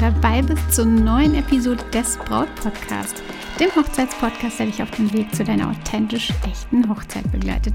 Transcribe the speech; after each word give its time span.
dabei 0.00 0.40
bist 0.40 0.72
zur 0.72 0.86
neuen 0.86 1.34
Episode 1.34 1.84
des 1.92 2.16
Braut-Podcast, 2.16 3.22
dem 3.58 3.68
Hochzeitspodcast, 3.76 4.58
der 4.58 4.66
dich 4.66 4.82
auf 4.82 4.90
dem 4.92 5.12
Weg 5.12 5.34
zu 5.34 5.44
deiner 5.44 5.68
authentisch 5.68 6.32
echten 6.48 6.88
Hochzeit 6.88 7.30
begleitet. 7.30 7.74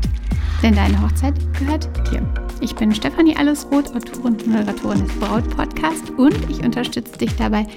Denn 0.63 0.73
deine 0.73 0.99
Hochzeit 1.01 1.35
gehört 1.59 1.87
dir. 2.11 2.27
Ich 2.61 2.73
bin 2.73 2.95
Stefanie 2.95 3.35
Allesroth, 3.37 3.95
Autorin 3.95 4.33
und 4.33 4.47
Moderatorin 4.47 5.05
des 5.05 5.15
Braut-Podcasts 5.19 6.09
und 6.17 6.49
ich 6.49 6.63
unterstütze 6.63 7.15
dich 7.15 7.35
dabei, 7.35 7.67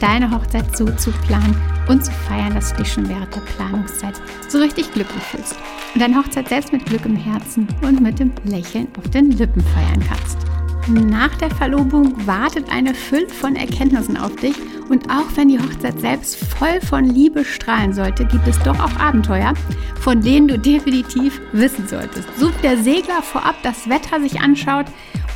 deine 0.00 0.30
Hochzeit 0.30 0.74
so 0.74 0.86
zu 0.86 1.10
planen 1.26 1.54
und 1.88 2.02
zu 2.02 2.12
feiern, 2.12 2.54
dass 2.54 2.72
du 2.72 2.82
dich 2.82 2.92
schon 2.92 3.08
während 3.10 3.34
der 3.34 3.40
Planungszeit 3.40 4.14
so 4.48 4.58
richtig 4.58 4.90
glücklich 4.92 5.22
fühlst 5.24 5.54
und 5.92 6.00
deine 6.00 6.16
Hochzeit 6.16 6.48
selbst 6.48 6.72
mit 6.72 6.86
Glück 6.86 7.04
im 7.04 7.16
Herzen 7.16 7.68
und 7.82 8.00
mit 8.00 8.18
dem 8.18 8.32
Lächeln 8.44 8.88
auf 8.96 9.10
den 9.10 9.32
Lippen 9.32 9.62
feiern 9.62 10.02
kannst. 10.08 10.47
Nach 10.88 11.34
der 11.36 11.50
Verlobung 11.50 12.26
wartet 12.26 12.70
eine 12.72 12.94
Fülle 12.94 13.28
von 13.28 13.56
Erkenntnissen 13.56 14.16
auf 14.16 14.34
dich. 14.36 14.54
Und 14.88 15.10
auch 15.10 15.26
wenn 15.34 15.48
die 15.48 15.58
Hochzeit 15.58 16.00
selbst 16.00 16.36
voll 16.36 16.80
von 16.80 17.04
Liebe 17.04 17.44
strahlen 17.44 17.92
sollte, 17.92 18.24
gibt 18.24 18.48
es 18.48 18.58
doch 18.60 18.78
auch 18.80 18.98
Abenteuer, 18.98 19.52
von 20.00 20.22
denen 20.22 20.48
du 20.48 20.58
definitiv 20.58 21.42
wissen 21.52 21.86
solltest. 21.86 22.26
So 22.38 22.50
der 22.62 22.78
Segler 22.78 23.20
vorab 23.20 23.56
das 23.62 23.90
Wetter 23.90 24.18
sich 24.20 24.40
anschaut, 24.40 24.86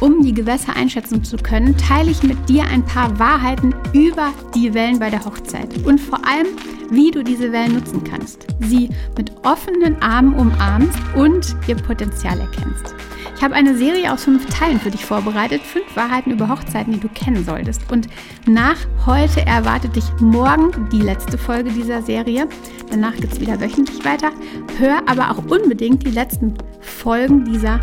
um 0.01 0.23
die 0.23 0.33
Gewässer 0.33 0.75
einschätzen 0.75 1.23
zu 1.23 1.37
können, 1.37 1.77
teile 1.77 2.11
ich 2.11 2.23
mit 2.23 2.49
dir 2.49 2.65
ein 2.65 2.85
paar 2.87 3.19
Wahrheiten 3.19 3.75
über 3.93 4.33
die 4.55 4.73
Wellen 4.73 4.99
bei 4.99 5.11
der 5.11 5.23
Hochzeit. 5.23 5.85
Und 5.85 6.01
vor 6.01 6.27
allem, 6.27 6.47
wie 6.93 7.11
du 7.11 7.25
diese 7.25 7.51
Wellen 7.53 7.75
nutzen 7.75 8.05
kannst, 8.05 8.47
sie 8.61 8.91
mit 9.17 9.33
offenen 9.45 10.01
Armen 10.03 10.35
umarmst 10.35 10.99
und 11.17 11.57
ihr 11.67 11.77
Potenzial 11.77 12.39
erkennst. 12.39 12.95
Ich 13.35 13.43
habe 13.43 13.57
eine 13.57 13.77
Serie 13.77 14.13
aus 14.13 14.23
fünf 14.23 14.47
Teilen 14.47 14.79
für 14.79 14.93
dich 14.93 15.05
vorbereitet. 15.05 15.63
Fünf 15.63 15.97
Wahrheiten 15.97 16.31
über 16.31 16.49
Hochzeiten, 16.49 16.93
die 16.93 17.01
du 17.01 17.09
kennen 17.09 17.45
solltest. 17.45 17.91
Und 17.91 18.07
nach 18.47 18.77
heute 19.05 19.45
erwartet 19.45 19.97
dich 19.97 20.05
morgen 20.21 20.89
die 20.93 21.01
letzte 21.01 21.37
Folge 21.37 21.71
dieser 21.71 22.03
Serie. 22.03 22.47
Danach 22.89 23.17
geht 23.17 23.33
es 23.33 23.41
wieder 23.41 23.61
wöchentlich 23.61 24.05
weiter. 24.05 24.31
Hör 24.79 25.03
aber 25.07 25.33
auch 25.33 25.45
unbedingt 25.51 26.07
die 26.07 26.13
letzten 26.13 26.55
Folgen 26.81 27.45
dieser 27.45 27.81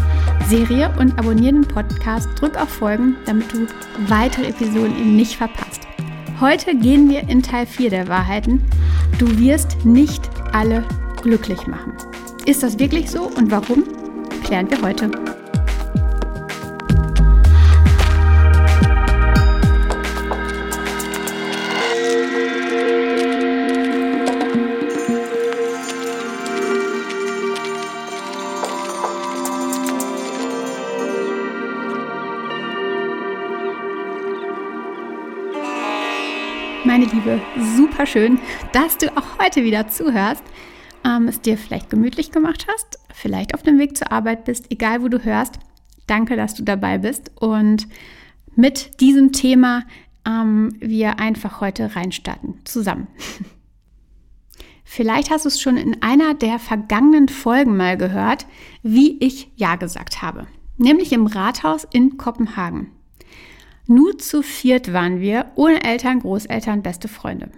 Serie 0.48 0.94
und 0.98 1.20
abonniere 1.20 1.56
den 1.56 1.68
Podcast. 1.68 2.30
Drück 2.40 2.56
auf 2.56 2.70
Folgen, 2.70 3.18
damit 3.26 3.52
du 3.52 3.68
weitere 4.08 4.48
Episoden 4.48 4.98
eben 4.98 5.18
nicht 5.18 5.36
verpasst. 5.36 5.82
Heute 6.40 6.74
gehen 6.74 7.10
wir 7.10 7.28
in 7.28 7.44
Teil 7.44 7.66
4 7.66 7.90
der 7.90 8.08
Wahrheiten. 8.08 8.64
Du 9.20 9.38
wirst 9.38 9.84
nicht 9.84 10.30
alle 10.53 10.81
glücklich 11.22 11.67
machen. 11.67 11.92
Ist 12.45 12.64
das 12.64 12.80
wirklich 12.80 13.12
so 13.12 13.23
und 13.23 13.52
warum? 13.52 13.84
Klären 14.45 14.72
wir 14.72 14.81
heute. 14.81 15.12
Meine 36.85 37.06
Liebe, 37.06 37.41
super 37.75 38.06
schön, 38.06 38.40
dass 38.72 38.97
du 38.97 39.16
auch 39.17 39.38
heute 39.38 39.66
wieder 39.66 39.90
zuhörst, 39.90 40.44
ähm, 41.06 41.28
es 41.28 41.41
dir 41.41 41.57
vielleicht 41.57 41.90
gemütlich 41.90 42.31
gemacht 42.31 42.67
hast, 42.72 43.00
vielleicht 43.13 43.53
auf 43.53 43.63
dem 43.63 43.78
Weg 43.79 43.97
zur 43.97 44.13
Arbeit 44.13 44.45
bist, 44.45 44.72
egal 44.72 45.03
wo 45.03 45.09
du 45.09 45.23
hörst. 45.23 45.59
Danke, 46.07 46.38
dass 46.38 46.56
du 46.56 46.63
dabei 46.63 46.97
bist 46.97 47.31
und 47.35 47.88
mit 48.56 49.01
diesem 49.01 49.34
Thema 49.34 49.84
ähm, 50.25 50.73
wir 50.79 51.19
einfach 51.19 51.59
heute 51.59 51.95
reinstarten 51.97 52.62
zusammen. 52.63 53.07
Vielleicht 54.85 55.31
hast 55.31 55.44
du 55.44 55.50
es 55.50 55.62
schon 55.62 55.75
in 55.75 56.01
einer 56.01 56.34
der 56.34 56.59
vergangenen 56.59 57.28
Folgen 57.28 57.75
mal 57.75 57.97
gehört, 57.97 58.47
wie 58.84 59.18
ich 59.19 59.51
Ja 59.57 59.75
gesagt 59.75 60.22
habe, 60.22 60.47
nämlich 60.78 61.12
im 61.12 61.28
Rathaus 61.28 61.85
in 61.91 62.18
Kopenhagen. 62.18 62.91
Nur 63.91 64.19
zu 64.19 64.44
viert 64.44 64.94
waren 64.94 65.19
wir, 65.19 65.47
ohne 65.55 65.83
Eltern, 65.83 66.19
Großeltern, 66.19 66.83
beste 66.83 67.07
Freunde. 67.07 67.50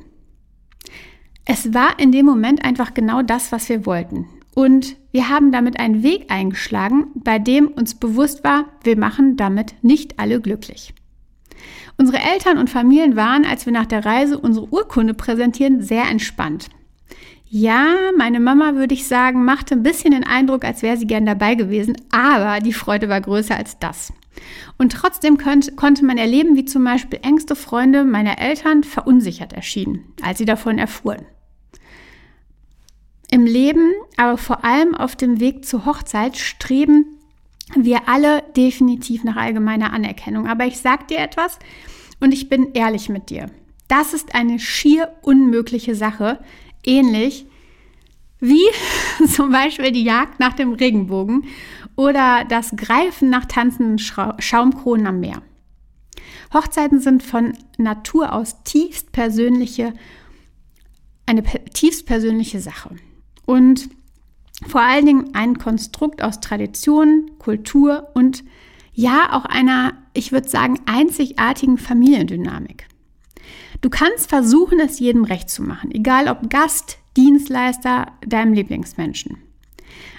Es 1.44 1.74
war 1.74 2.00
in 2.00 2.14
dem 2.14 2.26
Moment 2.26 2.64
einfach 2.64 2.94
genau 2.94 3.22
das, 3.22 3.52
was 3.52 3.68
wir 3.68 3.86
wollten. 3.86 4.28
Und 4.56 4.96
wir 5.12 5.28
haben 5.28 5.52
damit 5.52 5.78
einen 5.78 6.04
Weg 6.04 6.32
eingeschlagen, 6.32 7.08
bei 7.16 7.38
dem 7.38 7.68
uns 7.68 7.96
bewusst 7.96 8.46
war, 8.46 8.68
wir 8.82 8.98
machen 8.98 9.36
damit 9.36 9.76
nicht 9.82 10.20
alle 10.20 10.40
glücklich. 10.40 10.94
Unsere 11.98 12.20
Eltern 12.20 12.58
und 12.58 12.70
Familien 12.70 13.18
waren, 13.18 13.44
als 13.44 13.66
wir 13.66 13.74
nach 13.74 13.86
der 13.86 14.06
Reise 14.06 14.40
unsere 14.40 14.72
Urkunde 14.72 15.14
präsentieren, 15.14 15.82
sehr 15.82 16.06
entspannt. 16.10 16.70
Ja, 17.50 17.94
meine 18.18 18.40
Mama, 18.40 18.76
würde 18.76 18.94
ich 18.94 19.06
sagen, 19.06 19.44
machte 19.44 19.76
ein 19.76 19.84
bisschen 19.84 20.12
den 20.12 20.24
Eindruck, 20.24 20.64
als 20.64 20.82
wäre 20.82 20.96
sie 20.96 21.08
gern 21.08 21.26
dabei 21.26 21.56
gewesen, 21.56 21.98
aber 22.10 22.62
die 22.62 22.72
Freude 22.72 23.10
war 23.10 23.20
größer 23.20 23.58
als 23.58 23.78
das. 23.80 24.14
Und 24.78 24.94
trotzdem 24.94 25.38
könnt, 25.38 25.76
konnte 25.76 26.06
man 26.06 26.18
erleben, 26.18 26.56
wie 26.56 26.66
zum 26.66 26.84
Beispiel 26.84 27.20
engste 27.22 27.56
Freunde 27.56 28.04
meiner 28.04 28.40
Eltern 28.40 28.84
verunsichert 28.84 29.54
erschienen, 29.54 30.06
als 30.22 30.38
sie 30.38 30.46
davon 30.46 30.78
erfuhren. 30.78 31.26
Im 33.30 33.46
Leben, 33.46 33.94
aber 34.18 34.38
vor 34.38 34.66
allem 34.66 34.96
auf 34.96 35.16
dem 35.16 35.40
Weg 35.40 35.66
zur 35.66 35.86
Hochzeit, 35.86 36.38
streben 36.38 37.06
wir 37.76 38.10
alle 38.10 38.44
definitiv 38.58 39.24
nach 39.24 39.38
allgemeiner 39.38 39.94
Anerkennung. 39.94 40.48
Aber 40.48 40.66
ich 40.66 40.78
sage 40.78 41.06
dir 41.10 41.20
etwas 41.20 41.58
und 42.20 42.34
ich 42.34 42.50
bin 42.50 42.74
ehrlich 42.74 43.08
mit 43.08 43.30
dir. 43.30 43.50
Das 43.88 44.14
ist 44.14 44.36
eine 44.36 44.60
schier 44.60 45.14
unmögliche 45.22 45.96
Sache, 45.96 46.40
ähnlich 46.86 47.46
wie 48.40 48.66
zum 49.28 49.52
Beispiel 49.52 49.92
die 49.92 50.04
Jagd 50.04 50.40
nach 50.40 50.54
dem 50.54 50.74
Regenbogen 50.74 51.46
oder 51.96 52.46
das 52.48 52.76
Greifen 52.76 53.30
nach 53.30 53.46
tanzenden 53.46 54.00
Schaumkronen 54.00 55.08
am 55.08 55.20
Meer. 55.20 55.42
Hochzeiten 56.54 57.00
sind 57.00 57.24
von 57.24 57.54
Natur 57.78 58.34
aus 58.34 58.64
tiefst 58.64 59.12
persönliche, 59.12 59.94
eine 61.26 61.44
tiefst 61.44 62.06
persönliche 62.06 62.60
Sache. 62.60 62.96
Und 63.46 63.90
vor 64.68 64.82
allen 64.82 65.06
Dingen 65.06 65.30
ein 65.34 65.58
Konstrukt 65.58 66.22
aus 66.22 66.40
Tradition, 66.40 67.32
Kultur 67.40 68.10
und 68.14 68.44
ja 68.94 69.30
auch 69.34 69.46
einer, 69.46 69.94
ich 70.14 70.32
würde 70.32 70.50
sagen, 70.50 70.80
einzigartigen 70.86 71.78
Familiendynamik. 71.78 72.88
Du 73.82 73.90
kannst 73.90 74.30
versuchen, 74.30 74.80
es 74.80 75.00
jedem 75.00 75.24
recht 75.24 75.50
zu 75.50 75.64
machen, 75.64 75.90
egal 75.92 76.28
ob 76.28 76.50
Gast, 76.50 77.00
Dienstleister, 77.18 78.08
deinem 78.26 78.54
Lieblingsmenschen. 78.54 79.38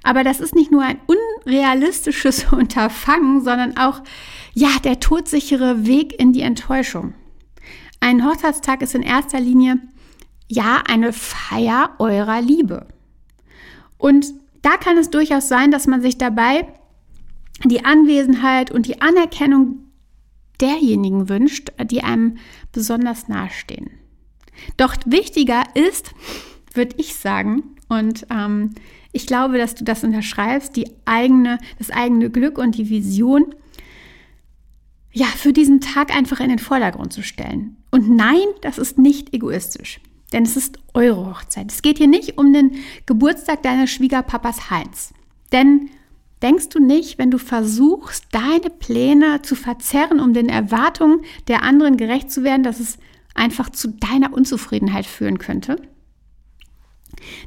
Aber 0.02 0.24
das 0.24 0.40
ist 0.40 0.54
nicht 0.54 0.70
nur 0.70 0.82
ein 0.82 1.00
unrealistisches 1.06 2.44
Unterfangen, 2.52 3.42
sondern 3.42 3.76
auch 3.76 4.02
ja, 4.54 4.70
der 4.84 5.00
todsichere 5.00 5.86
Weg 5.86 6.18
in 6.18 6.32
die 6.32 6.42
Enttäuschung. 6.42 7.14
Ein 8.00 8.24
Hochzeitstag 8.26 8.82
ist 8.82 8.94
in 8.94 9.02
erster 9.02 9.40
Linie 9.40 9.78
ja 10.48 10.82
eine 10.86 11.12
Feier 11.12 11.94
eurer 11.98 12.40
Liebe. 12.40 12.88
Und 13.96 14.26
da 14.62 14.76
kann 14.76 14.98
es 14.98 15.10
durchaus 15.10 15.48
sein, 15.48 15.70
dass 15.70 15.86
man 15.86 16.02
sich 16.02 16.18
dabei 16.18 16.66
die 17.64 17.84
Anwesenheit 17.84 18.70
und 18.70 18.86
die 18.86 19.00
Anerkennung 19.00 19.92
derjenigen 20.60 21.28
wünscht, 21.28 21.70
die 21.84 22.02
einem 22.02 22.38
besonders 22.72 23.28
nahestehen. 23.28 23.90
Doch 24.76 24.94
wichtiger 25.06 25.64
ist, 25.74 26.12
würde 26.74 26.96
ich 26.98 27.14
sagen, 27.14 27.76
und 27.92 28.26
ähm, 28.30 28.70
ich 29.12 29.26
glaube, 29.26 29.58
dass 29.58 29.74
du 29.74 29.84
das 29.84 30.02
unterschreibst, 30.02 30.74
die 30.76 30.90
eigene, 31.04 31.58
das 31.78 31.90
eigene 31.90 32.30
Glück 32.30 32.56
und 32.56 32.76
die 32.78 32.88
Vision, 32.88 33.54
ja, 35.12 35.26
für 35.26 35.52
diesen 35.52 35.82
Tag 35.82 36.16
einfach 36.16 36.40
in 36.40 36.48
den 36.48 36.58
Vordergrund 36.58 37.12
zu 37.12 37.22
stellen. 37.22 37.76
Und 37.90 38.08
nein, 38.08 38.46
das 38.62 38.78
ist 38.78 38.98
nicht 38.98 39.34
egoistisch, 39.34 40.00
denn 40.32 40.44
es 40.44 40.56
ist 40.56 40.78
eure 40.94 41.26
Hochzeit. 41.26 41.70
Es 41.70 41.82
geht 41.82 41.98
hier 41.98 42.08
nicht 42.08 42.38
um 42.38 42.54
den 42.54 42.76
Geburtstag 43.04 43.62
deines 43.62 43.90
Schwiegerpapas 43.90 44.70
Heinz. 44.70 45.12
Denn 45.52 45.90
denkst 46.40 46.70
du 46.70 46.78
nicht, 46.78 47.18
wenn 47.18 47.30
du 47.30 47.36
versuchst, 47.36 48.24
deine 48.30 48.70
Pläne 48.70 49.42
zu 49.42 49.54
verzerren, 49.54 50.18
um 50.18 50.32
den 50.32 50.48
Erwartungen 50.48 51.20
der 51.46 51.62
anderen 51.62 51.98
gerecht 51.98 52.32
zu 52.32 52.42
werden, 52.42 52.62
dass 52.62 52.80
es 52.80 52.96
einfach 53.34 53.68
zu 53.68 53.88
deiner 53.88 54.32
Unzufriedenheit 54.32 55.04
führen 55.04 55.36
könnte? 55.36 55.76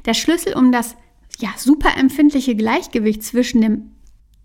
Der 0.04 0.14
Schlüssel, 0.14 0.54
um 0.54 0.72
das 0.72 0.96
ja, 1.38 1.50
super 1.56 1.96
empfindliche 1.96 2.54
Gleichgewicht 2.54 3.22
zwischen 3.22 3.60
dem 3.60 3.90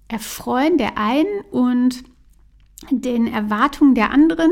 Erfreuen 0.08 0.78
der 0.78 0.98
einen 0.98 1.42
und 1.52 2.04
den 2.90 3.28
Erwartungen 3.28 3.96
der 3.96 4.12
anderen 4.12 4.52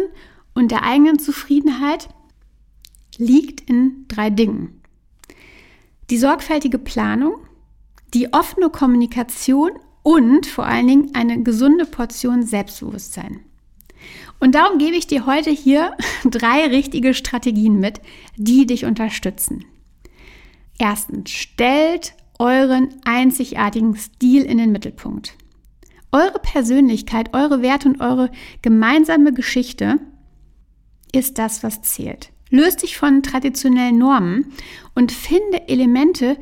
und 0.54 0.72
der 0.72 0.84
eigenen 0.84 1.20
Zufriedenheit 1.20 2.10
liegt 3.18 3.70
in 3.70 4.06
drei 4.08 4.30
Dingen. 4.30 4.82
Die 6.10 6.18
sorgfältige 6.18 6.80
Planung, 6.80 7.36
die 8.14 8.34
offene 8.34 8.70
Kommunikation 8.70 9.72
und 10.02 10.48
vor 10.48 10.66
allen 10.66 10.88
Dingen 10.88 11.12
eine 11.14 11.44
gesunde 11.44 11.86
Portion 11.86 12.44
Selbstbewusstsein. 12.44 13.42
Und 14.40 14.56
darum 14.56 14.78
gebe 14.78 14.96
ich 14.96 15.08
dir 15.08 15.26
heute 15.26 15.50
hier 15.50 15.96
drei 16.24 16.68
richtige 16.68 17.14
Strategien 17.14 17.80
mit, 17.80 18.00
die 18.38 18.66
dich 18.66 18.86
unterstützen. 18.86 19.66
Erstens, 20.80 21.30
stellt 21.30 22.14
euren 22.40 22.96
einzigartigen 23.04 23.96
Stil 23.96 24.44
in 24.44 24.58
den 24.58 24.72
Mittelpunkt. 24.72 25.36
Eure 26.12 26.40
Persönlichkeit, 26.40 27.36
eure 27.36 27.62
Werte 27.62 27.90
und 27.90 28.02
eure 28.02 28.32
gemeinsame 28.64 29.34
Geschichte 29.34 30.00
ist 31.12 31.38
das, 31.38 31.62
was 31.62 31.82
zählt. 31.82 32.32
Löst 32.50 32.82
dich 32.82 32.98
von 32.98 33.22
traditionellen 33.22 34.00
Normen 34.00 34.54
und 34.96 35.12
finde 35.12 35.68
Elemente, 35.68 36.38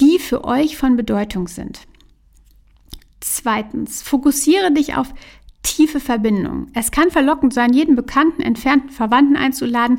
die 0.00 0.18
für 0.18 0.44
euch 0.44 0.78
von 0.78 0.96
Bedeutung 0.96 1.48
sind. 1.48 1.80
Zweitens, 3.20 4.02
fokussiere 4.02 4.72
dich 4.72 4.94
auf 4.94 5.12
tiefe 5.62 6.00
Verbindungen. 6.00 6.70
Es 6.74 6.90
kann 6.90 7.10
verlockend 7.10 7.52
sein, 7.52 7.72
jeden 7.72 7.96
bekannten, 7.96 8.42
entfernten 8.42 8.90
Verwandten 8.90 9.36
einzuladen. 9.36 9.98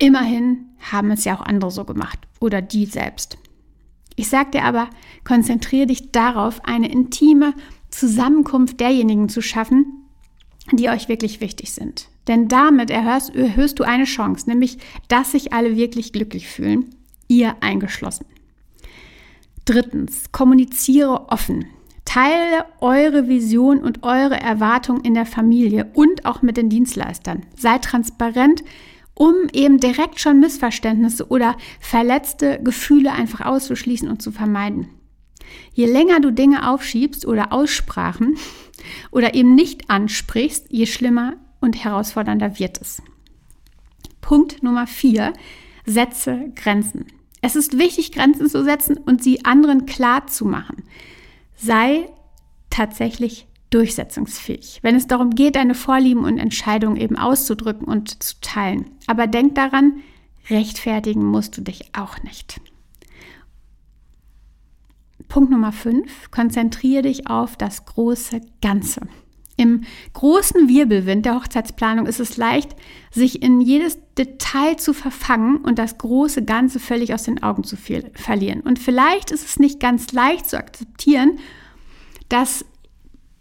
Immerhin 0.00 0.64
haben 0.90 1.10
es 1.10 1.24
ja 1.24 1.36
auch 1.36 1.42
andere 1.42 1.70
so 1.70 1.84
gemacht 1.84 2.18
oder 2.40 2.62
die 2.62 2.86
selbst. 2.86 3.36
Ich 4.16 4.28
sage 4.28 4.52
dir 4.52 4.64
aber, 4.64 4.88
konzentriere 5.24 5.86
dich 5.86 6.10
darauf, 6.10 6.64
eine 6.64 6.90
intime 6.90 7.52
Zusammenkunft 7.90 8.80
derjenigen 8.80 9.28
zu 9.28 9.42
schaffen, 9.42 10.06
die 10.72 10.88
euch 10.88 11.08
wirklich 11.08 11.42
wichtig 11.42 11.72
sind. 11.72 12.08
Denn 12.28 12.48
damit 12.48 12.90
erhörst, 12.90 13.34
erhöhst 13.36 13.78
du 13.78 13.84
eine 13.84 14.04
Chance, 14.04 14.48
nämlich, 14.48 14.78
dass 15.08 15.32
sich 15.32 15.52
alle 15.52 15.76
wirklich 15.76 16.12
glücklich 16.14 16.48
fühlen, 16.48 16.86
ihr 17.28 17.56
eingeschlossen. 17.60 18.24
Drittens, 19.66 20.32
kommuniziere 20.32 21.28
offen. 21.28 21.66
Teile 22.06 22.64
eure 22.80 23.28
Vision 23.28 23.80
und 23.80 24.02
eure 24.02 24.40
Erwartungen 24.40 25.04
in 25.04 25.14
der 25.14 25.26
Familie 25.26 25.90
und 25.92 26.24
auch 26.24 26.40
mit 26.40 26.56
den 26.56 26.70
Dienstleistern. 26.70 27.44
Sei 27.56 27.78
transparent, 27.78 28.64
um 29.14 29.34
eben 29.52 29.78
direkt 29.78 30.20
schon 30.20 30.40
Missverständnisse 30.40 31.28
oder 31.28 31.56
verletzte 31.80 32.60
Gefühle 32.62 33.12
einfach 33.12 33.44
auszuschließen 33.44 34.08
und 34.08 34.22
zu 34.22 34.32
vermeiden. 34.32 34.88
Je 35.72 35.86
länger 35.86 36.20
du 36.20 36.30
Dinge 36.30 36.70
aufschiebst 36.70 37.26
oder 37.26 37.52
Aussprachen 37.52 38.36
oder 39.10 39.34
eben 39.34 39.54
nicht 39.54 39.90
ansprichst, 39.90 40.66
je 40.70 40.86
schlimmer 40.86 41.34
und 41.60 41.82
herausfordernder 41.84 42.58
wird 42.58 42.80
es. 42.80 43.02
Punkt 44.20 44.62
Nummer 44.62 44.86
vier: 44.86 45.32
Setze 45.86 46.52
Grenzen. 46.54 47.06
Es 47.42 47.56
ist 47.56 47.78
wichtig, 47.78 48.12
Grenzen 48.12 48.48
zu 48.48 48.62
setzen 48.64 48.96
und 48.96 49.22
sie 49.22 49.44
anderen 49.44 49.86
klar 49.86 50.26
zu 50.26 50.44
machen 50.44 50.84
sei 51.60 52.08
tatsächlich 52.70 53.46
durchsetzungsfähig, 53.70 54.80
wenn 54.82 54.96
es 54.96 55.06
darum 55.06 55.30
geht, 55.30 55.56
deine 55.56 55.74
Vorlieben 55.74 56.24
und 56.24 56.38
Entscheidungen 56.38 56.96
eben 56.96 57.16
auszudrücken 57.16 57.86
und 57.86 58.22
zu 58.22 58.34
teilen. 58.40 58.90
Aber 59.06 59.26
denk 59.26 59.54
daran, 59.54 60.00
rechtfertigen 60.48 61.24
musst 61.24 61.56
du 61.56 61.62
dich 61.62 61.94
auch 61.94 62.22
nicht. 62.22 62.60
Punkt 65.28 65.50
Nummer 65.50 65.70
5, 65.70 66.32
konzentriere 66.32 67.02
dich 67.02 67.28
auf 67.28 67.56
das 67.56 67.84
große 67.86 68.40
Ganze. 68.60 69.02
Im 69.56 69.82
großen 70.14 70.68
Wirbelwind 70.68 71.26
der 71.26 71.34
Hochzeitsplanung 71.34 72.06
ist 72.06 72.18
es 72.18 72.38
leicht, 72.38 72.74
sich 73.10 73.42
in 73.42 73.60
jedes 73.60 73.98
Detail 74.16 74.76
zu 74.76 74.94
verfangen 74.94 75.58
und 75.58 75.78
das 75.78 75.98
große 75.98 76.44
Ganze 76.44 76.80
völlig 76.80 77.12
aus 77.12 77.24
den 77.24 77.42
Augen 77.42 77.62
zu 77.62 77.76
verlieren. 77.76 78.62
Und 78.62 78.78
vielleicht 78.78 79.30
ist 79.30 79.44
es 79.44 79.58
nicht 79.58 79.78
ganz 79.78 80.12
leicht 80.12 80.48
zu 80.48 80.56
akzeptieren, 80.56 81.38
dass 82.30 82.64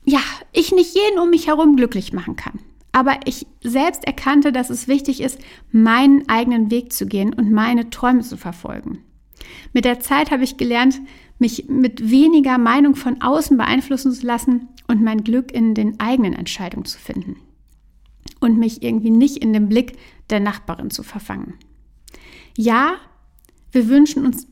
ja, 0.06 0.22
ich 0.52 0.72
nicht 0.72 0.96
jeden 0.96 1.20
um 1.20 1.30
mich 1.30 1.48
herum 1.48 1.76
glücklich 1.76 2.14
machen 2.14 2.36
kann. 2.36 2.60
Aber 2.92 3.20
ich 3.26 3.46
selbst 3.62 4.06
erkannte, 4.06 4.52
dass 4.52 4.70
es 4.70 4.88
wichtig 4.88 5.22
ist, 5.22 5.40
meinen 5.72 6.28
eigenen 6.28 6.72
Weg 6.72 6.92
zu 6.92 7.06
gehen 7.06 7.34
und 7.34 7.52
meine 7.52 7.90
Träume 7.90 8.22
zu 8.22 8.36
verfolgen. 8.36 9.00
Mit 9.74 9.86
der 9.86 10.00
Zeit 10.00 10.32
habe 10.32 10.44
ich 10.44 10.58
gelernt, 10.58 11.00
mich 11.38 11.66
mit 11.70 12.10
weniger 12.10 12.58
Meinung 12.58 12.96
von 12.96 13.22
außen 13.22 13.58
beeinflussen 13.58 14.12
zu 14.12 14.26
lassen 14.26 14.68
und 14.88 15.02
mein 15.02 15.24
Glück 15.24 15.52
in 15.52 15.76
den 15.76 16.00
eigenen 16.00 16.34
Entscheidungen 16.34 16.86
zu 16.86 16.98
finden. 16.98 17.38
Und 18.40 18.58
mich 18.58 18.84
irgendwie 18.84 19.12
nicht 19.12 19.38
in 19.38 19.54
den 19.54 19.70
Blick 19.70 19.98
der 20.30 20.40
Nachbarin 20.40 20.90
zu 20.90 21.04
verfangen. 21.04 21.56
Ja, 22.58 22.96
wir 23.72 23.88
wünschen 23.88 24.26
uns 24.26 24.48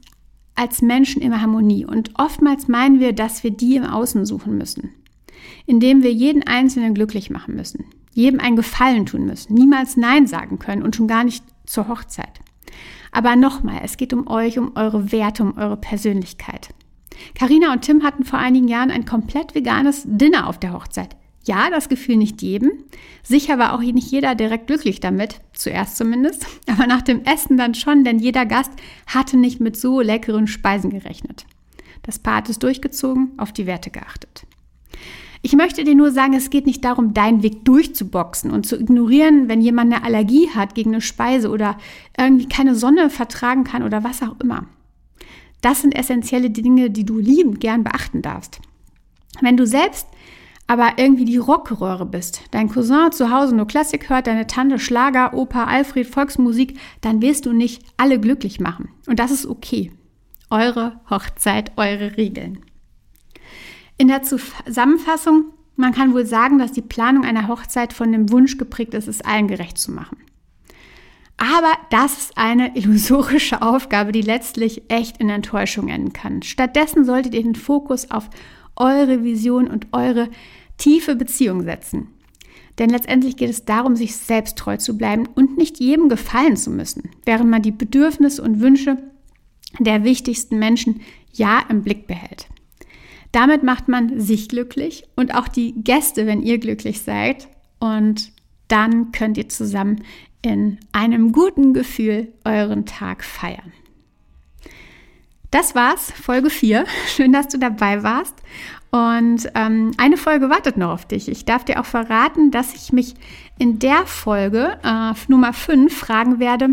als 0.55 0.81
Menschen 0.81 1.21
immer 1.21 1.41
Harmonie 1.41 1.85
und 1.85 2.11
oftmals 2.15 2.67
meinen 2.67 2.99
wir, 2.99 3.13
dass 3.13 3.43
wir 3.43 3.51
die 3.51 3.75
im 3.75 3.83
Außen 3.83 4.25
suchen 4.25 4.57
müssen, 4.57 4.89
indem 5.67 6.01
wir 6.01 6.11
jeden 6.11 6.41
Einzelnen 6.47 6.95
glücklich 6.95 7.29
machen 7.29 7.55
müssen, 7.55 7.85
jedem 8.13 8.39
einen 8.39 8.55
Gefallen 8.55 9.05
tun 9.05 9.25
müssen, 9.25 9.53
niemals 9.53 9.97
Nein 9.97 10.25
sagen 10.25 10.57
können 10.57 10.81
und 10.81 10.95
schon 10.95 11.07
gar 11.07 11.23
nicht 11.23 11.43
zur 11.67 11.87
Hochzeit. 11.87 12.41
Aber 13.11 13.35
nochmal, 13.35 13.81
es 13.83 13.97
geht 13.97 14.13
um 14.13 14.27
euch, 14.27 14.57
um 14.57 14.71
eure 14.75 15.11
Werte, 15.11 15.43
um 15.43 15.57
eure 15.57 15.77
Persönlichkeit. 15.77 16.69
Carina 17.35 17.73
und 17.73 17.81
Tim 17.81 18.03
hatten 18.03 18.23
vor 18.23 18.39
einigen 18.39 18.67
Jahren 18.67 18.91
ein 18.91 19.05
komplett 19.05 19.55
veganes 19.55 20.03
Dinner 20.05 20.47
auf 20.47 20.59
der 20.59 20.73
Hochzeit. 20.73 21.15
Ja, 21.45 21.69
das 21.69 21.89
Gefühl 21.89 22.17
nicht 22.17 22.41
jedem. 22.41 22.71
Sicher 23.23 23.57
war 23.57 23.73
auch 23.73 23.79
nicht 23.79 24.11
jeder 24.11 24.35
direkt 24.35 24.67
glücklich 24.67 24.99
damit, 24.99 25.39
zuerst 25.53 25.95
zumindest. 25.95 26.45
Aber 26.69 26.87
nach 26.87 27.01
dem 27.01 27.23
Essen 27.23 27.57
dann 27.57 27.73
schon, 27.73 28.03
denn 28.03 28.19
jeder 28.19 28.45
Gast 28.45 28.71
hatte 29.05 29.37
nicht 29.37 29.59
mit 29.59 29.77
so 29.77 30.01
leckeren 30.01 30.47
Speisen 30.47 30.89
gerechnet. 30.89 31.45
Das 32.03 32.19
Paar 32.19 32.37
hat 32.37 32.49
es 32.49 32.59
durchgezogen, 32.59 33.31
auf 33.37 33.53
die 33.53 33.65
Werte 33.65 33.89
geachtet. 33.91 34.46
Ich 35.47 35.55
möchte 35.55 35.85
dir 35.85 35.95
nur 35.95 36.11
sagen, 36.11 36.33
es 36.33 36.49
geht 36.49 36.65
nicht 36.65 36.83
darum, 36.83 37.13
deinen 37.13 37.41
Weg 37.41 37.63
durchzuboxen 37.63 38.51
und 38.51 38.65
zu 38.65 38.77
ignorieren, 38.77 39.47
wenn 39.47 39.61
jemand 39.61 39.93
eine 39.93 40.03
Allergie 40.03 40.49
hat 40.49 40.75
gegen 40.75 40.89
eine 40.91 40.99
Speise 40.99 41.49
oder 41.49 41.77
irgendwie 42.17 42.49
keine 42.49 42.75
Sonne 42.75 43.09
vertragen 43.09 43.63
kann 43.63 43.81
oder 43.81 44.03
was 44.03 44.21
auch 44.21 44.37
immer. 44.43 44.65
Das 45.61 45.81
sind 45.81 45.95
essentielle 45.95 46.49
Dinge, 46.49 46.89
die 46.89 47.05
du 47.05 47.17
liebend 47.17 47.61
gern 47.61 47.85
beachten 47.85 48.21
darfst. 48.21 48.59
Wenn 49.39 49.55
du 49.55 49.65
selbst 49.65 50.07
aber 50.67 50.95
irgendwie 50.97 51.23
die 51.23 51.37
Rockröhre 51.37 52.05
bist, 52.05 52.41
dein 52.51 52.67
Cousin 52.67 53.13
zu 53.13 53.31
Hause 53.31 53.55
nur 53.55 53.67
Klassik 53.67 54.09
hört, 54.09 54.27
deine 54.27 54.47
Tante 54.47 54.79
Schlager, 54.79 55.33
Opa, 55.33 55.63
Alfred, 55.63 56.07
Volksmusik, 56.07 56.77
dann 56.99 57.21
wirst 57.21 57.45
du 57.45 57.53
nicht 57.53 57.83
alle 57.95 58.19
glücklich 58.19 58.59
machen. 58.59 58.89
Und 59.07 59.19
das 59.19 59.31
ist 59.31 59.45
okay. 59.45 59.93
Eure 60.49 60.99
Hochzeit, 61.09 61.71
eure 61.77 62.17
Regeln. 62.17 62.66
In 63.97 64.07
der 64.07 64.21
Zusammenfassung, 64.21 65.45
man 65.75 65.93
kann 65.93 66.13
wohl 66.13 66.25
sagen, 66.25 66.59
dass 66.59 66.71
die 66.71 66.81
Planung 66.81 67.25
einer 67.25 67.47
Hochzeit 67.47 67.93
von 67.93 68.11
dem 68.11 68.31
Wunsch 68.31 68.57
geprägt 68.57 68.93
ist, 68.93 69.07
es 69.07 69.21
allen 69.21 69.47
gerecht 69.47 69.77
zu 69.77 69.91
machen. 69.91 70.17
Aber 71.37 71.71
das 71.89 72.17
ist 72.17 72.37
eine 72.37 72.75
illusorische 72.75 73.61
Aufgabe, 73.61 74.11
die 74.11 74.21
letztlich 74.21 74.83
echt 74.89 75.17
in 75.17 75.29
Enttäuschung 75.29 75.87
enden 75.87 76.13
kann. 76.13 76.41
Stattdessen 76.41 77.05
solltet 77.05 77.33
ihr 77.33 77.43
den 77.43 77.55
Fokus 77.55 78.11
auf 78.11 78.29
eure 78.75 79.23
Vision 79.23 79.67
und 79.67 79.87
eure 79.91 80.29
tiefe 80.77 81.15
Beziehung 81.15 81.63
setzen. 81.63 82.09
Denn 82.77 82.91
letztendlich 82.91 83.37
geht 83.37 83.49
es 83.49 83.65
darum, 83.65 83.95
sich 83.95 84.15
selbst 84.15 84.57
treu 84.57 84.77
zu 84.77 84.97
bleiben 84.97 85.27
und 85.33 85.57
nicht 85.57 85.79
jedem 85.79 86.09
gefallen 86.09 86.55
zu 86.55 86.69
müssen, 86.69 87.09
während 87.25 87.49
man 87.49 87.63
die 87.63 87.71
Bedürfnisse 87.71 88.43
und 88.43 88.59
Wünsche 88.59 88.97
der 89.79 90.03
wichtigsten 90.03 90.59
Menschen 90.59 91.01
ja 91.33 91.63
im 91.69 91.81
Blick 91.81 92.05
behält. 92.05 92.47
Damit 93.31 93.63
macht 93.63 93.87
man 93.87 94.19
sich 94.19 94.49
glücklich 94.49 95.03
und 95.15 95.35
auch 95.35 95.47
die 95.47 95.73
Gäste, 95.73 96.25
wenn 96.25 96.41
ihr 96.41 96.57
glücklich 96.57 97.01
seid. 97.01 97.47
Und 97.79 98.31
dann 98.67 99.11
könnt 99.11 99.37
ihr 99.37 99.49
zusammen 99.49 100.03
in 100.41 100.79
einem 100.91 101.31
guten 101.31 101.73
Gefühl 101.73 102.29
euren 102.45 102.85
Tag 102.85 103.23
feiern. 103.23 103.73
Das 105.51 105.75
war's, 105.75 106.11
Folge 106.11 106.49
4. 106.49 106.85
Schön, 107.07 107.33
dass 107.33 107.47
du 107.47 107.57
dabei 107.57 108.03
warst. 108.03 108.35
Und 108.91 109.49
ähm, 109.53 109.91
eine 109.97 110.17
Folge 110.17 110.49
wartet 110.49 110.77
noch 110.77 110.91
auf 110.91 111.05
dich. 111.05 111.27
Ich 111.27 111.45
darf 111.45 111.65
dir 111.65 111.79
auch 111.79 111.85
verraten, 111.85 112.51
dass 112.51 112.73
ich 112.73 112.93
mich 112.93 113.15
in 113.59 113.79
der 113.79 114.05
Folge 114.05 114.79
äh, 114.83 115.13
Nummer 115.27 115.53
5 115.53 115.95
fragen 115.95 116.39
werde, 116.39 116.69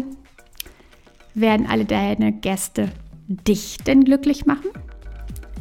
werden 1.34 1.66
alle 1.66 1.84
deine 1.84 2.32
Gäste 2.32 2.92
dich 3.26 3.78
denn 3.78 4.04
glücklich 4.04 4.46
machen? 4.46 4.68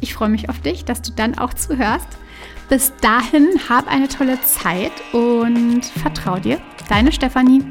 Ich 0.04 0.12
freue 0.12 0.28
mich 0.28 0.50
auf 0.50 0.60
dich, 0.60 0.84
dass 0.84 1.00
du 1.00 1.12
dann 1.12 1.38
auch 1.38 1.54
zuhörst. 1.54 2.06
Bis 2.68 2.92
dahin, 3.00 3.48
hab 3.70 3.88
eine 3.88 4.06
tolle 4.06 4.38
Zeit 4.42 4.92
und 5.14 5.82
vertrau 5.82 6.38
dir. 6.38 6.60
Deine 6.90 7.10
Stefanie. 7.10 7.62